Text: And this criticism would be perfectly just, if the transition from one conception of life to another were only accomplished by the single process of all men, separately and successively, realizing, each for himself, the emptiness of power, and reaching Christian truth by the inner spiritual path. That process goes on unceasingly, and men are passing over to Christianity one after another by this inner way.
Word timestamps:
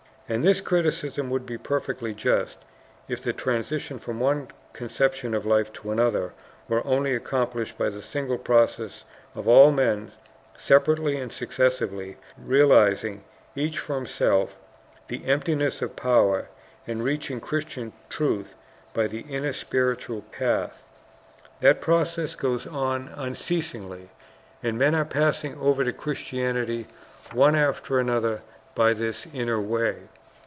And 0.29 0.45
this 0.45 0.61
criticism 0.61 1.29
would 1.29 1.45
be 1.45 1.57
perfectly 1.57 2.13
just, 2.13 2.57
if 3.09 3.21
the 3.21 3.33
transition 3.33 3.99
from 3.99 4.21
one 4.21 4.47
conception 4.71 5.33
of 5.33 5.45
life 5.45 5.73
to 5.73 5.91
another 5.91 6.31
were 6.69 6.87
only 6.87 7.13
accomplished 7.13 7.77
by 7.77 7.89
the 7.89 8.01
single 8.01 8.37
process 8.37 9.03
of 9.35 9.45
all 9.45 9.71
men, 9.71 10.13
separately 10.55 11.17
and 11.17 11.33
successively, 11.33 12.15
realizing, 12.37 13.25
each 13.57 13.77
for 13.77 13.95
himself, 13.95 14.57
the 15.09 15.25
emptiness 15.25 15.81
of 15.81 15.97
power, 15.97 16.47
and 16.87 17.03
reaching 17.03 17.41
Christian 17.41 17.91
truth 18.09 18.55
by 18.93 19.07
the 19.07 19.25
inner 19.29 19.51
spiritual 19.51 20.21
path. 20.31 20.87
That 21.59 21.81
process 21.81 22.35
goes 22.35 22.65
on 22.65 23.09
unceasingly, 23.17 24.07
and 24.63 24.77
men 24.79 24.95
are 24.95 25.03
passing 25.03 25.57
over 25.59 25.83
to 25.83 25.91
Christianity 25.91 26.87
one 27.33 27.57
after 27.57 27.99
another 27.99 28.43
by 28.75 28.93
this 28.93 29.27
inner 29.33 29.59
way. 29.59 30.03